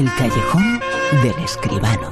[0.00, 0.80] El callejón
[1.22, 2.10] del escribano.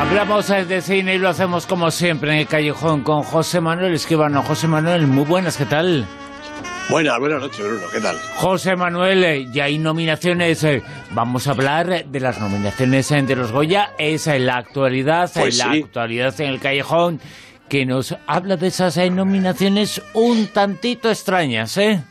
[0.00, 4.42] Hablamos de cine y lo hacemos como siempre en el callejón con José Manuel Escribano.
[4.42, 6.08] José Manuel, muy buenas, ¿qué tal?
[6.90, 8.16] Buenas, buenas noches, Bruno, ¿qué tal?
[8.36, 10.64] José Manuel, eh, ya hay nominaciones.
[10.64, 13.90] eh, Vamos a hablar de las nominaciones eh, de los Goya.
[13.98, 15.82] Es en la actualidad, Pues en la sí.
[15.82, 17.20] actualidad en el callejón,
[17.68, 22.02] que nos habla de esas eh, nominaciones un tantito extrañas, ¿eh?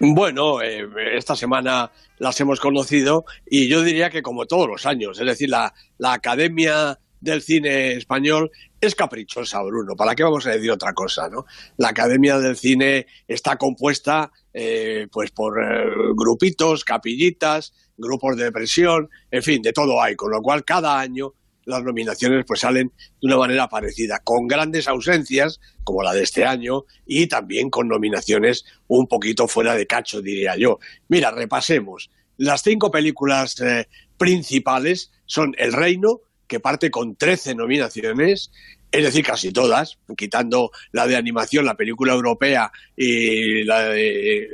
[0.00, 0.84] Bueno, eh,
[1.16, 5.48] esta semana las hemos conocido y yo diría que como todos los años, es decir,
[5.48, 8.50] la, la Academia del Cine Español
[8.82, 9.94] es caprichosa, Bruno.
[9.94, 11.46] ¿Para qué vamos a decir otra cosa, no?
[11.76, 15.84] La Academia del Cine está compuesta, eh, pues, por eh,
[16.16, 20.16] grupitos, capillitas, grupos de presión, en fin, de todo hay.
[20.16, 22.88] Con lo cual, cada año las nominaciones pues salen
[23.20, 27.86] de una manera parecida, con grandes ausencias, como la de este año, y también con
[27.86, 30.80] nominaciones un poquito fuera de cacho, diría yo.
[31.06, 32.10] Mira, repasemos.
[32.36, 36.22] Las cinco películas eh, principales son El Reino,
[36.52, 38.50] que parte con 13 nominaciones,
[38.90, 44.50] es decir, casi todas, quitando la de animación, la película europea y la de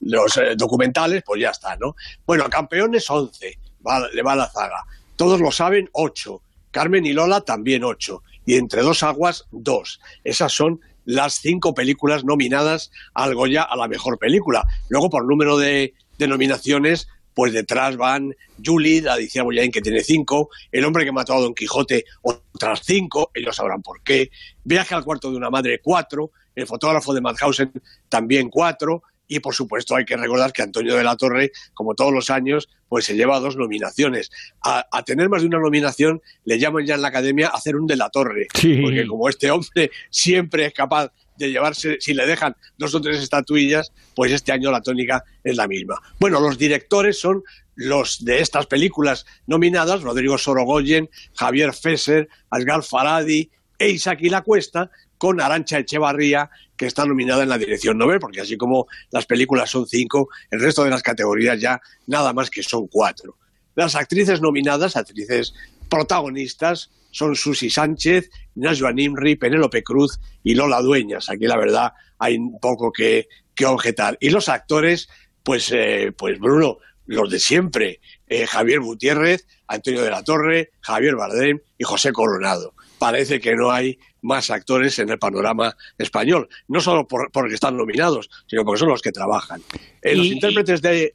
[0.00, 1.94] los eh, documentales, pues ya está, ¿no?
[2.26, 4.82] Bueno, campeones 11, va- le va la zaga.
[5.14, 6.42] Todos lo saben, 8.
[6.72, 8.20] Carmen y Lola también 8.
[8.46, 10.00] Y Entre dos aguas, 2.
[10.24, 14.66] Esas son las cinco películas nominadas al Goya a la mejor película.
[14.88, 20.50] Luego, por número de nominaciones, pues detrás van Julie, la Alicia Boyain, que tiene cinco,
[20.72, 24.30] El hombre que mató a Don Quijote, otras cinco, ellos sabrán por qué,
[24.64, 27.72] Viaje al cuarto de una madre, cuatro, El fotógrafo de Madhausen,
[28.08, 32.12] también cuatro, y por supuesto hay que recordar que Antonio de la Torre, como todos
[32.12, 34.28] los años, pues se lleva dos nominaciones.
[34.64, 37.76] A, a tener más de una nominación le llaman ya en la academia a hacer
[37.76, 38.80] un de la Torre, Sí.
[38.82, 43.20] porque como este hombre siempre es capaz de llevarse, si le dejan dos o tres
[43.20, 45.96] estatuillas, pues este año la tónica es la misma.
[46.20, 47.42] Bueno, los directores son
[47.74, 54.90] los de estas películas nominadas, Rodrigo Sorogoyen, Javier Fesser, Asghar Faradi e Isaac La Cuesta,
[55.16, 59.70] con Arancha Echevarría, que está nominada en la dirección Nobel, porque así como las películas
[59.70, 63.36] son cinco, el resto de las categorías ya nada más que son cuatro.
[63.74, 65.54] Las actrices nominadas, actrices
[65.90, 71.28] protagonistas, son Susi Sánchez, Najwa Nimri, Penélope Cruz y Lola Dueñas.
[71.28, 74.16] Aquí la verdad hay un poco que, que objetar.
[74.20, 75.08] Y los actores,
[75.42, 81.16] pues, eh, pues Bruno, los de siempre, eh, Javier Gutiérrez, Antonio de la Torre, Javier
[81.16, 82.74] Bardem y José Coronado.
[82.98, 87.76] Parece que no hay más actores en el panorama español, no solo por- porque están
[87.76, 89.62] nominados, sino porque son los que trabajan.
[90.02, 91.14] Eh, los intérpretes de...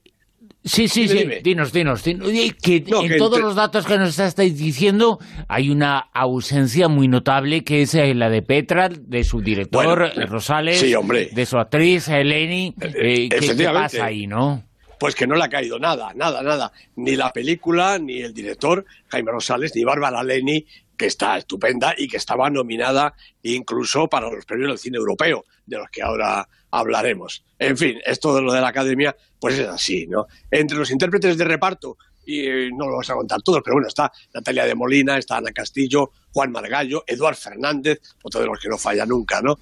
[0.63, 1.17] Sí, sí, Dime, sí.
[1.19, 1.41] dime.
[1.43, 2.03] Dinos, dinos.
[2.03, 2.27] dinos.
[2.61, 7.07] Que No, en que todos los datos que nos estáis diciendo hay una ausencia muy
[7.07, 11.29] notable que es eh, la de Petra, de su director Bueno, eh, Rosales, sí, hombre.
[11.33, 12.73] de su actriz Eleni.
[12.81, 13.97] Eh, ¿qué- ¿Qué efectivamente.
[13.97, 14.63] pasa ahí, no?
[14.97, 16.71] Pues que no le ha caído nada, nada, nada.
[16.95, 20.65] Ni la película, ni el director, Jaime Rosales, ni Bárbara Leni,
[20.97, 23.13] que está estupenda y que estaba nominada
[23.43, 27.43] incluso para los premios del cine europeo, de los que ahora hablaremos.
[27.59, 30.27] En fin, esto de lo de la academia, pues es así, ¿no?
[30.51, 33.87] Entre los intérpretes de reparto, y eh, no lo vamos a contar todos, pero bueno,
[33.87, 38.69] está Natalia de Molina, está Ana Castillo, Juan Margallo, Eduard Fernández, otro de los que
[38.69, 39.59] no falla nunca, ¿no?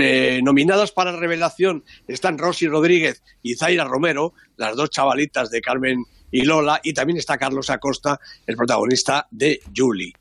[0.00, 6.04] Eh, nominadas para revelación están Rosy Rodríguez y Zaira Romero, las dos chavalitas de Carmen
[6.30, 10.12] y Lola, y también está Carlos Acosta, el protagonista de Julie.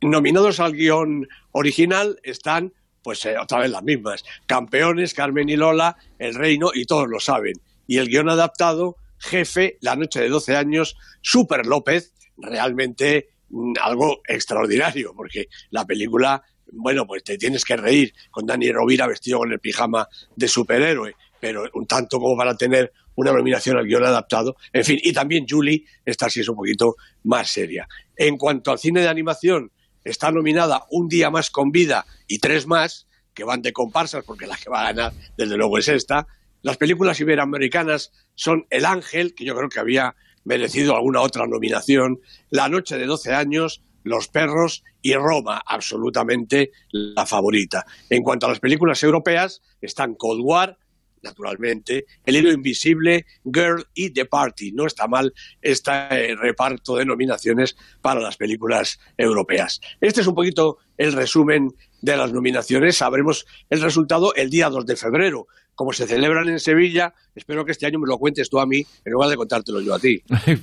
[0.00, 2.72] Nominados al guion original están,
[3.02, 7.18] pues eh, otra vez las mismas, Campeones, Carmen y Lola, El Reino, y todos lo
[7.18, 7.54] saben.
[7.86, 14.20] Y el guion adaptado, Jefe, La Noche de 12 años, Super López, realmente mm, algo
[14.26, 19.50] extraordinario, porque la película, bueno, pues te tienes que reír con Dani Rovira vestido con
[19.50, 20.06] el pijama
[20.36, 24.56] de superhéroe, pero un tanto como para tener una nominación al guion adaptado.
[24.72, 26.94] En fin, y también Julie, esta sí es un poquito
[27.24, 27.88] más seria.
[28.16, 29.72] En cuanto al cine de animación,
[30.10, 34.46] está nominada Un día más con vida y tres más, que van de comparsas, porque
[34.46, 36.26] la que va a ganar, desde luego, es esta.
[36.62, 42.20] Las películas iberoamericanas son El Ángel, que yo creo que había merecido alguna otra nominación,
[42.50, 47.86] La Noche de 12 años, Los Perros y Roma, absolutamente la favorita.
[48.10, 50.78] En cuanto a las películas europeas, están Cold War,
[51.22, 54.72] naturalmente, El hilo invisible, Girl y The Party.
[54.72, 59.80] No está mal este reparto de nominaciones para las películas europeas.
[60.00, 61.70] Este es un poquito el resumen
[62.02, 62.96] de las nominaciones.
[62.96, 65.46] Sabremos el resultado el día 2 de febrero.
[65.74, 68.84] Como se celebran en Sevilla, espero que este año me lo cuentes tú a mí
[69.04, 70.20] en lugar de contártelo yo a ti.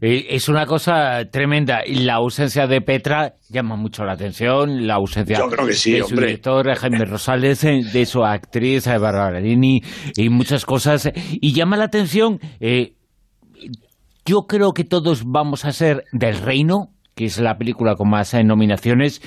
[0.00, 1.80] Eh, es una cosa tremenda.
[1.86, 4.86] Y la ausencia de Petra llama mucho la atención.
[4.86, 9.82] La ausencia de su director Jaime Rosales, eh, de su actriz Barbarini
[10.16, 11.10] y muchas cosas.
[11.14, 12.38] Y llama la atención.
[12.60, 12.94] Eh,
[14.26, 18.34] yo creo que todos vamos a ser del reino, que es la película con más
[18.34, 19.22] nominaciones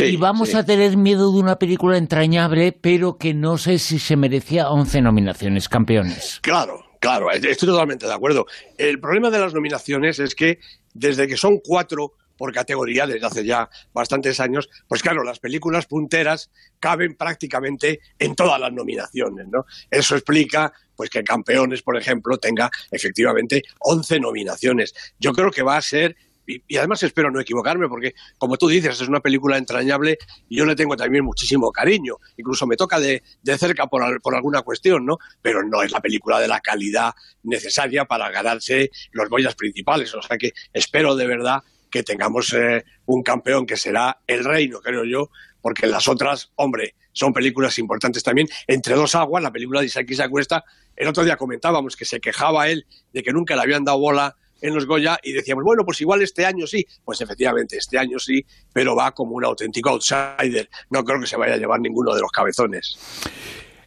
[0.00, 4.16] y vamos a tener miedo de una película entrañable, pero que no sé si se
[4.16, 6.38] merecía 11 nominaciones, campeones.
[6.42, 8.46] Claro, claro, estoy totalmente de acuerdo.
[8.78, 10.58] El problema de las nominaciones es que
[10.94, 15.86] desde que son cuatro por categoría desde hace ya bastantes años, pues claro, las películas
[15.86, 19.64] punteras caben prácticamente en todas las nominaciones, ¿no?
[19.90, 24.94] Eso explica pues que Campeones, por ejemplo, tenga efectivamente 11 nominaciones.
[25.18, 29.00] Yo creo que va a ser y, además espero no equivocarme, porque como tú dices,
[29.00, 32.16] es una película entrañable y yo le tengo también muchísimo cariño.
[32.36, 33.22] Incluso me toca de,
[33.58, 34.02] cerca por,
[34.34, 35.18] alguna cuestión, ¿no?
[35.42, 40.14] Pero no es la película de la calidad necesaria para ganarse los boyas principales.
[40.14, 44.80] O sea que espero de verdad que tengamos eh, un campeón que será el reino,
[44.80, 48.48] creo yo, porque las otras, hombre, son películas importantes también.
[48.66, 50.64] Entre dos aguas, la película de Isaac Cuesta,
[50.94, 54.36] el otro día comentábamos que se quejaba él de que nunca le habían dado bola
[54.60, 56.84] en los Goya y decíamos, bueno, pues igual este año sí.
[57.04, 58.40] Pues efectivamente, este año sí,
[58.72, 60.68] pero va como un auténtico outsider.
[60.90, 62.96] No creo que se vaya a llevar ninguno de los cabezones.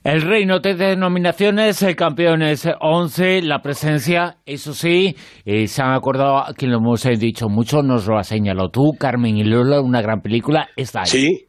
[0.04, 5.92] El reino de denominaciones, el campeón es 11, la presencia, eso sí, eh, se han
[5.92, 9.82] acordado, que lo hemos eh, dicho mucho, nos lo ha señalado tú, Carmen y Lola,
[9.82, 11.08] una gran película, está ahí.
[11.08, 11.48] Sí,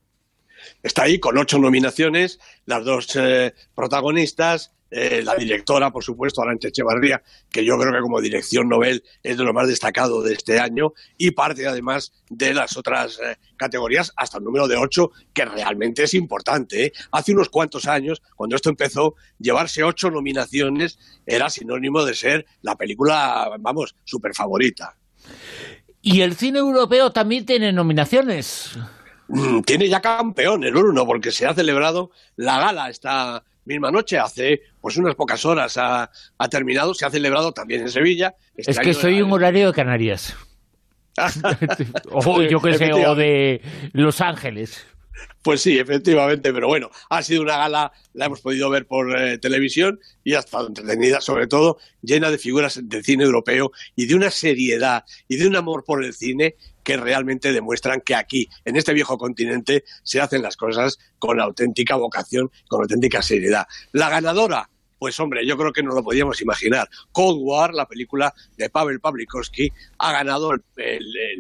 [0.83, 6.69] está ahí con ocho nominaciones, las dos eh, protagonistas, eh, la directora, por supuesto, Arancha
[6.69, 10.59] Echevarría, que yo creo que como dirección Nobel es de lo más destacado de este
[10.59, 15.45] año, y parte además de las otras eh, categorías, hasta el número de ocho, que
[15.45, 16.87] realmente es importante.
[16.87, 16.93] ¿eh?
[17.13, 22.77] Hace unos cuantos años, cuando esto empezó, llevarse ocho nominaciones era sinónimo de ser la
[22.77, 24.97] película, vamos, súper favorita.
[26.03, 28.79] Y el cine europeo también tiene nominaciones.
[29.29, 34.63] Mm, tiene ya campeones, uno, porque se ha celebrado la gala esta misma noche, hace
[34.81, 36.11] pues unas pocas horas ha,
[36.51, 38.35] terminado, se ha celebrado también en Sevilla.
[38.57, 40.37] Este es que soy un horario de Canarias.
[42.11, 43.61] o yo que sé, o de
[43.93, 44.87] Los Ángeles.
[45.43, 49.39] Pues sí, efectivamente, pero bueno, ha sido una gala, la hemos podido ver por eh,
[49.39, 54.15] televisión y ha estado entretenida, sobre todo llena de figuras del cine europeo y de
[54.15, 58.77] una seriedad y de un amor por el cine que realmente demuestran que aquí, en
[58.77, 63.67] este viejo continente, se hacen las cosas con auténtica vocación, con auténtica seriedad.
[63.93, 64.69] La ganadora,
[64.99, 66.87] pues hombre, yo creo que no lo podíamos imaginar.
[67.13, 70.63] Cold War, la película de Pavel Pavlikovsky, ha ganado el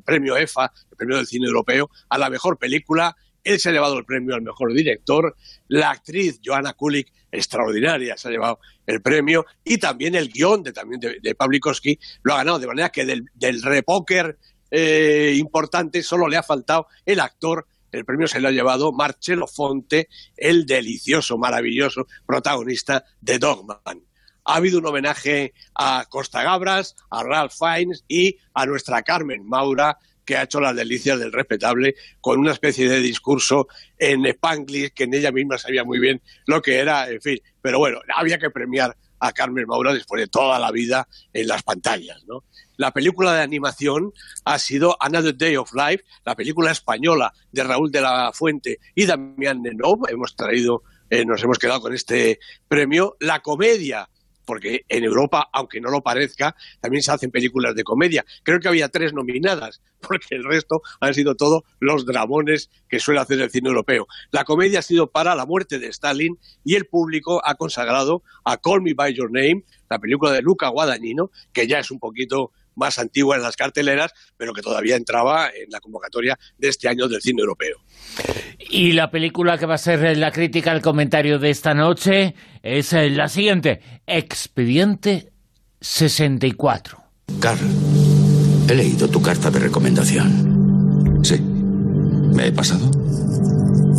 [0.07, 3.99] premio EFA, el premio del cine europeo, a la mejor película él se ha llevado
[3.99, 5.37] el premio al mejor director,
[5.69, 10.73] la actriz Joanna Kulik, extraordinaria, se ha llevado el premio, y también el guion de,
[10.73, 14.39] también de, Pavlikovsky lo ha ganado, de manera que del, del repóker
[14.71, 19.47] eh, importante solo le ha faltado el actor el premio se lo ha llevado Marcello
[19.47, 24.05] Fonte, el delicioso, maravilloso protagonista de Dogman.
[24.45, 29.99] Ha habido un homenaje a Costa Gabras, a Ralph Fiennes y a nuestra Carmen Maura,
[30.31, 33.67] que ha hecho las delicias del respetable con una especie de discurso
[33.99, 37.41] en Spanglish que en ella misma sabía muy bien lo que era, en fin.
[37.61, 41.65] Pero bueno, había que premiar a Carmen Maura después de toda la vida en las
[41.65, 42.45] pantallas, ¿no?
[42.77, 44.13] La película de animación
[44.45, 49.07] ha sido Another Day of Life, la película española de Raúl de la Fuente y
[49.07, 50.09] Damián Nenov.
[50.09, 52.39] Hemos traído, eh, nos hemos quedado con este
[52.69, 53.17] premio.
[53.19, 54.09] La comedia
[54.51, 58.25] porque en Europa, aunque no lo parezca, también se hacen películas de comedia.
[58.43, 63.21] Creo que había tres nominadas, porque el resto han sido todos los dramones que suele
[63.21, 64.09] hacer el cine europeo.
[64.33, 68.57] La comedia ha sido para La muerte de Stalin y el público ha consagrado a
[68.57, 72.51] Call Me By Your Name, la película de Luca Guadagnino, que ya es un poquito
[72.81, 77.07] más antigua en las carteleras, pero que todavía entraba en la convocatoria de este año
[77.07, 77.77] del cine europeo.
[78.59, 82.93] Y la película que va a ser la crítica, el comentario de esta noche es
[82.93, 85.33] eh, la siguiente, Expediente
[85.81, 86.99] 64.
[87.41, 87.61] Carl,
[88.69, 91.21] he leído tu carta de recomendación.
[91.23, 91.41] Sí.
[91.41, 92.91] ¿Me he pasado?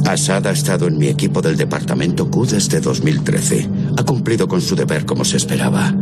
[0.06, 3.70] Assad ha estado en mi equipo del departamento Q desde 2013.
[3.98, 5.94] Ha cumplido con su deber como se esperaba.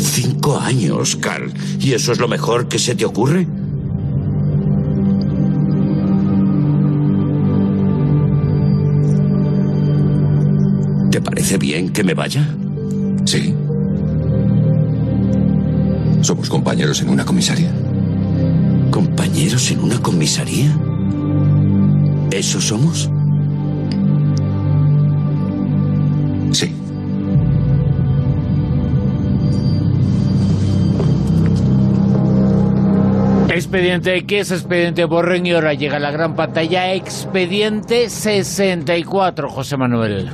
[0.00, 1.52] Cinco años, Carl.
[1.78, 3.46] ¿Y eso es lo mejor que se te ocurre?
[11.10, 12.48] ¿Te parece bien que me vaya?
[13.26, 13.54] Sí.
[16.22, 17.72] ¿Somos compañeros en una comisaría?
[18.90, 20.74] ¿Compañeros en una comisaría?
[22.30, 23.10] ¿Eso somos?
[33.70, 35.46] Expediente, ¿qué es Expediente Borren?
[35.46, 40.28] Y ahora llega a la gran pantalla Expediente 64, José Manuel.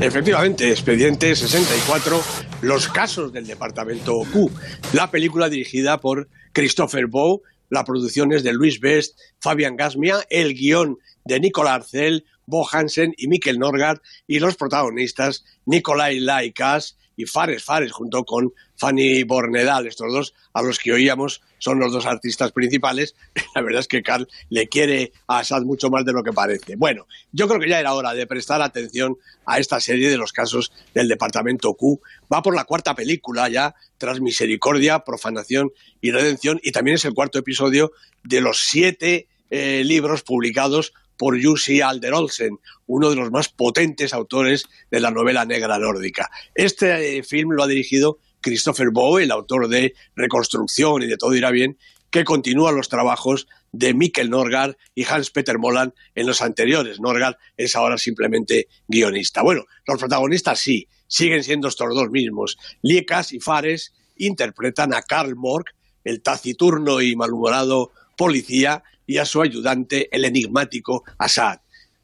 [0.00, 2.20] Efectivamente, Expediente 64,
[2.62, 4.50] los casos del Departamento Q,
[4.92, 10.54] la película dirigida por Christopher Bow, la producción es de Luis Best, Fabian Gasmia, el
[10.54, 17.26] guion de Nicolás Arcel, Bo Hansen y Mikkel Norgard, y los protagonistas Nikolai Laikas y
[17.26, 22.06] Fares Fares, junto con Fanny Bornedal, estos dos a los que oíamos son los dos
[22.06, 23.14] artistas principales.
[23.54, 26.76] La verdad es que Carl le quiere a Assad mucho más de lo que parece.
[26.76, 30.32] Bueno, yo creo que ya era hora de prestar atención a esta serie de los
[30.32, 32.00] casos del Departamento Q.
[32.32, 37.12] Va por la cuarta película ya, tras Misericordia, Profanación y Redención, y también es el
[37.12, 37.92] cuarto episodio
[38.24, 44.14] de los siete eh, libros publicados por Jussi Alder Olsen, uno de los más potentes
[44.14, 46.30] autores de la novela negra nórdica.
[46.54, 51.34] Este eh, film lo ha dirigido Christopher Boe, el autor de Reconstrucción y de Todo
[51.34, 51.76] irá bien,
[52.08, 57.00] que continúa los trabajos de Mikkel Norgard y Hans Peter Moland en los anteriores.
[57.00, 59.42] Norgard es ahora simplemente guionista.
[59.42, 62.56] Bueno, los protagonistas sí, siguen siendo estos dos mismos.
[62.80, 65.66] Liekas y Fares interpretan a Karl Morg,
[66.02, 71.58] el taciturno y malhumorado policía, y a su ayudante, el enigmático Assad.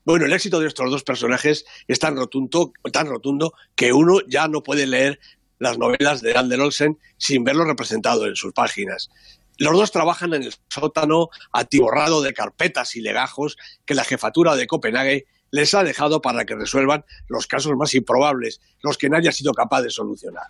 [0.04, 4.48] Bueno, el éxito de estos dos personajes es tan rotundo, tan rotundo que uno ya
[4.48, 5.20] no puede leer
[5.60, 9.08] las novelas de Alder Olsen sin verlo representado en sus páginas.
[9.56, 14.66] Los dos trabajan en el sótano atiborrado de carpetas y legajos que la jefatura de
[14.66, 19.32] Copenhague les ha dejado para que resuelvan los casos más improbables, los que nadie ha
[19.32, 20.48] sido capaz de solucionar.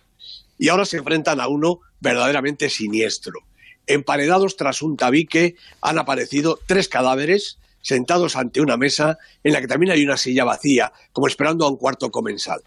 [0.57, 3.41] Y ahora se enfrentan a uno verdaderamente siniestro.
[3.87, 9.67] Emparedados tras un tabique han aparecido tres cadáveres sentados ante una mesa en la que
[9.67, 12.61] también hay una silla vacía, como esperando a un cuarto comensal.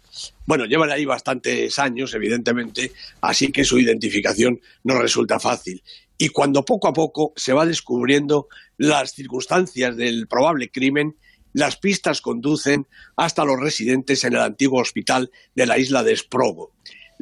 [0.47, 5.83] Bueno, llevan ahí bastantes años, evidentemente, así que su identificación no resulta fácil.
[6.17, 8.47] Y cuando poco a poco se va descubriendo
[8.77, 11.15] las circunstancias del probable crimen,
[11.53, 16.71] las pistas conducen hasta los residentes en el antiguo hospital de la isla de Sprogo.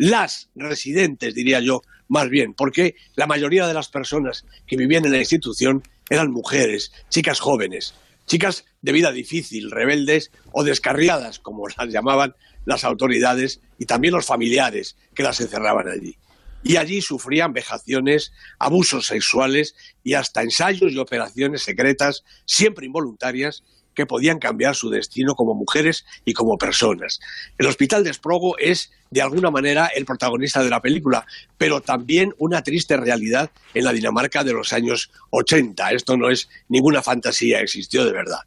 [0.02, 5.12] Las residentes, diría yo, más bien, porque la mayoría de las personas que vivían en
[5.12, 7.94] la institución eran mujeres, chicas jóvenes,
[8.26, 14.26] chicas de vida difícil, rebeldes o descarriadas, como las llamaban las autoridades y también los
[14.26, 16.16] familiares que las encerraban allí.
[16.64, 23.66] Y allí sufrían vejaciones, abusos sexuales y hasta ensayos y operaciones secretas, siempre involuntarias,
[24.00, 27.20] que podían cambiar su destino como mujeres y como personas.
[27.58, 31.26] El Hospital de Sprogo es, de alguna manera, el protagonista de la película,
[31.58, 35.92] pero también una triste realidad en la Dinamarca de los años 80.
[35.92, 38.40] Esto no es ninguna fantasía, existió de verdad.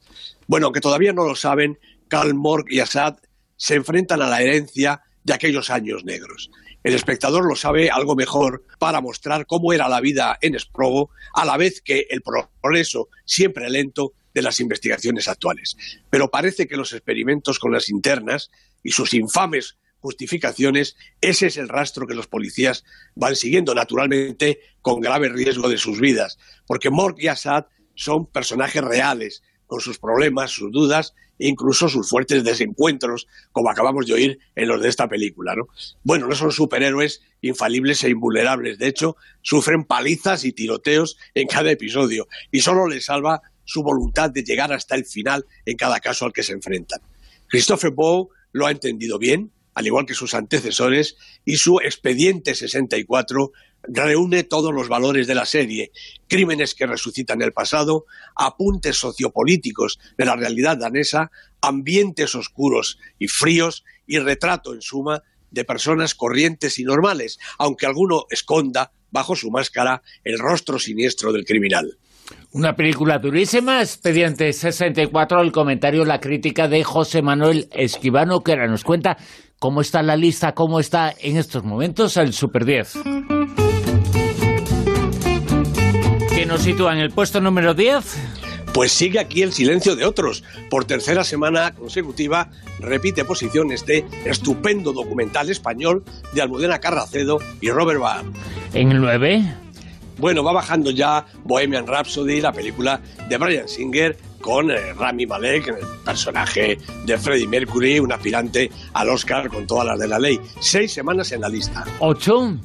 [0.47, 1.79] Bueno, aunque todavía no lo saben,
[2.09, 3.17] Karl Morg y Assad
[3.59, 6.51] se enfrentan a la herencia de aquellos años negros.
[6.83, 11.45] El espectador lo sabe algo mejor para mostrar cómo era la vida en Sprogo, a
[11.45, 15.77] la vez que el progreso, siempre lento, de las investigaciones actuales.
[16.11, 18.51] Pero parece que los experimentos con las internas
[18.83, 22.85] y sus infames justificaciones, ese es el rastro que los policías
[23.15, 28.83] van siguiendo, naturalmente con grave riesgo de sus vidas, porque Morg y Assad son personajes
[28.83, 34.39] reales, con sus problemas, sus dudas e incluso sus fuertes desencuentros, como acabamos de oír
[34.55, 35.55] en los de esta película.
[35.57, 35.67] ¿no?
[36.03, 41.71] Bueno, no son superhéroes infalibles e invulnerables, de hecho, sufren palizas y tiroteos en cada
[41.71, 43.41] episodio, y solo les salva
[43.73, 47.01] su voluntad de llegar hasta el final en cada caso al que se enfrentan.
[47.49, 53.53] Christopher Bow lo ha entendido bien, al igual que sus antecesores, y su expediente 64
[53.85, 55.91] reúne todos los valores de la serie,
[56.29, 58.05] crímenes que resucitan el pasado,
[58.37, 61.31] apuntes sociopolíticos de la realidad danesa,
[61.63, 68.27] ambientes oscuros y fríos y retrato, en suma, de personas corrientes y normales, aunque alguno
[68.31, 71.99] esconda bajo su máscara el rostro siniestro del criminal.
[72.53, 78.67] Una película durísima, Expediente 64, el comentario, la crítica de José Manuel Esquivano, que ahora
[78.67, 79.17] nos cuenta
[79.59, 82.99] cómo está la lista, cómo está en estos momentos el Super 10.
[86.35, 88.33] ¿Qué nos sitúa en el puesto número 10?
[88.75, 90.43] Pues sigue aquí el silencio de otros.
[90.71, 98.01] Por tercera semana consecutiva repite posición este estupendo documental español de Almudena Carracedo y Robert
[98.01, 98.25] Barr.
[98.73, 99.62] En el 9.
[100.23, 105.67] Bueno, va bajando ya Bohemian Rhapsody, la película de Brian Singer, con eh, Rami Malek,
[105.67, 110.39] el personaje de Freddie Mercury, un aspirante al Oscar con todas las de la ley.
[110.61, 111.85] Seis semanas en la lista.
[111.99, 112.57] Ocho.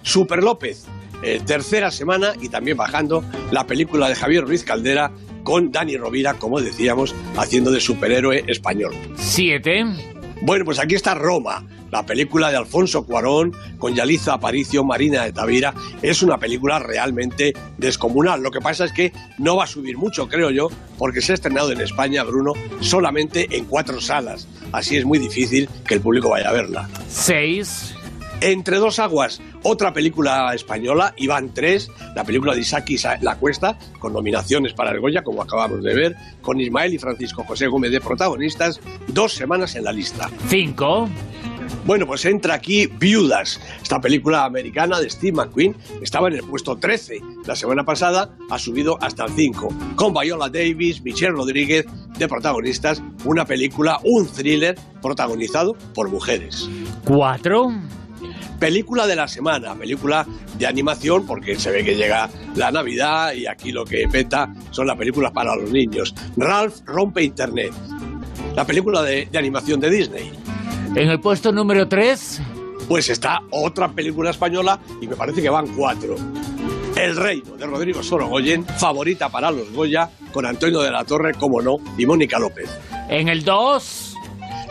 [0.00, 0.86] Super López,
[1.22, 5.12] eh, tercera semana y también bajando la película de Javier Ruiz Caldera,
[5.44, 8.94] con Dani Rovira, como decíamos, haciendo de superhéroe español.
[9.16, 9.84] Siete.
[10.40, 11.62] Bueno, pues aquí está Roma,
[11.92, 15.74] la película de Alfonso Cuarón con Yaliza Aparicio, Marina de Tavira.
[16.00, 18.42] Es una película realmente descomunal.
[18.42, 20.68] Lo que pasa es que no va a subir mucho, creo yo,
[20.98, 24.48] porque se ha estrenado en España, Bruno, solamente en cuatro salas.
[24.72, 26.88] Así es muy difícil que el público vaya a verla.
[27.08, 27.94] Seis.
[28.40, 34.12] Entre dos aguas, otra película española, Iván 3, la película de Isaki La Cuesta, con
[34.12, 38.00] nominaciones para el Goya, como acabamos de ver, con Ismael y Francisco José Gómez de
[38.00, 40.28] protagonistas, dos semanas en la lista.
[40.48, 41.08] Cinco.
[41.84, 45.76] Bueno, pues entra aquí Viudas, esta película americana de Steve McQueen.
[46.00, 49.68] Estaba en el puesto 13 la semana pasada, ha subido hasta el 5.
[49.96, 51.86] Con Viola Davis, Michelle Rodríguez
[52.18, 56.68] de protagonistas, una película, un thriller protagonizado por mujeres.
[57.04, 57.72] Cuatro.
[58.60, 60.24] Película de la semana, película
[60.56, 64.86] de animación, porque se ve que llega la Navidad y aquí lo que peta son
[64.86, 66.14] las películas para los niños.
[66.36, 67.72] Ralph rompe Internet,
[68.54, 70.32] la película de, animación de Disney.
[70.94, 72.40] En el puesto número 3.
[72.86, 76.16] Pues está otra película española y me parece que van cuatro.
[76.96, 81.62] El Reino de Rodrigo Sorogoyen, favorita para los Goya, con Antonio de la Torre, como
[81.62, 82.68] no, y Mónica López.
[83.08, 84.16] En el 2.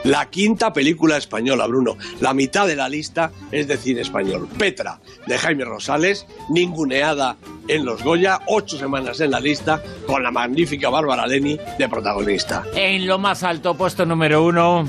[0.04, 1.98] La quinta película española, Bruno.
[2.20, 4.48] La mitad de la lista es de cine español.
[4.60, 7.38] Petra, de Jaime Rosales, ninguneada
[7.68, 12.64] en Los Goya, ocho semanas en la lista, con la magnífica Bárbara Leni de protagonista.
[12.76, 14.86] En lo más alto, puesto número uno.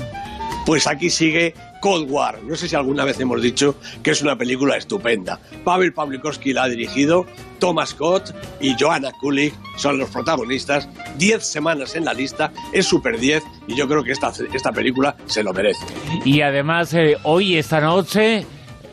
[0.65, 2.41] Pues aquí sigue Cold War.
[2.43, 5.39] No sé si alguna vez hemos dicho que es una película estupenda.
[5.63, 7.25] Pavel Pawlikowski la ha dirigido,
[7.59, 10.87] Thomas Scott y Joanna Kulig son los protagonistas.
[11.17, 15.15] Diez semanas en la lista, es Super 10 y yo creo que esta, esta película
[15.25, 15.85] se lo merece.
[16.23, 18.45] Y además, eh, hoy, esta noche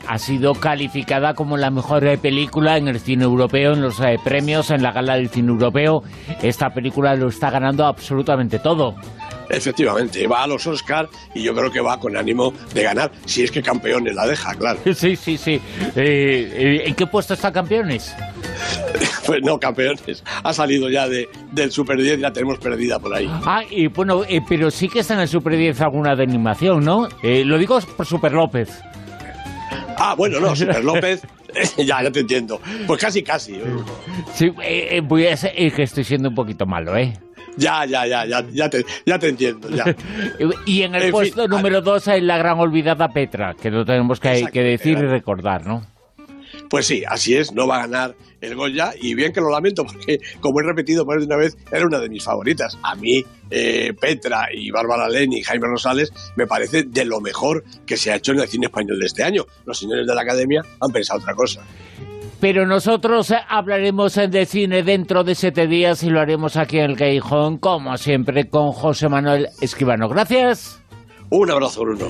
[0.09, 4.19] ha sido calificada como la mejor eh, película en el cine europeo, en los eh,
[4.23, 6.03] premios, en la gala del cine europeo.
[6.43, 8.97] Esta película lo está ganando absolutamente todo.
[9.51, 13.43] Efectivamente, va a los Oscars y yo creo que va con ánimo de ganar, si
[13.43, 14.79] es que campeones la deja, claro.
[14.95, 15.61] Sí, sí, sí.
[15.97, 18.15] Eh, eh, ¿En qué puesto está campeones?
[19.27, 20.23] pues no, campeones.
[20.43, 23.29] Ha salido ya de, del Super 10 y la tenemos perdida por ahí.
[23.45, 26.85] Ah, y bueno, eh, pero sí que está en el Super 10 alguna de animación,
[26.85, 27.09] ¿no?
[27.23, 28.69] lo digo por Super López.
[29.97, 31.23] Ah, bueno, no, Super López
[31.79, 32.61] ya, ya te entiendo.
[32.87, 33.61] Pues casi, casi.
[34.35, 34.53] Sí,
[35.03, 37.13] voy a ser, que estoy siendo un poquito malo, ¿eh?
[37.61, 39.85] Ya, ya, ya, ya, ya te, ya te entiendo, ya.
[40.67, 44.47] y en el puesto número dos hay la gran olvidada Petra, que lo tenemos que,
[44.51, 45.83] que decir y recordar, ¿no?
[46.69, 49.85] Pues sí, así es, no va a ganar el Goya y bien que lo lamento
[49.85, 52.79] porque, como he repetido más de una vez, era una de mis favoritas.
[52.83, 57.65] A mí, eh, Petra y Bárbara Leni y Jaime Rosales me parece de lo mejor
[57.87, 59.47] que se ha hecho en el cine español de este año.
[59.67, 61.61] Los señores de la Academia han pensado otra cosa.
[62.41, 66.97] Pero nosotros hablaremos de cine dentro de siete días y lo haremos aquí en el
[66.97, 70.09] Callejón, como siempre, con José Manuel Escribano.
[70.09, 70.81] Gracias.
[71.29, 72.07] Un abrazo, Bruno.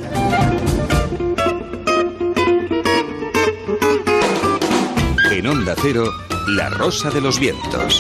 [5.33, 6.05] En Onda Cero,
[6.49, 7.99] La Rosa de los Vientos.